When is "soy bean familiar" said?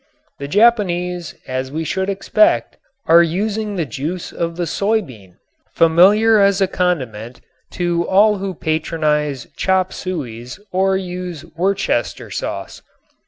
4.65-6.39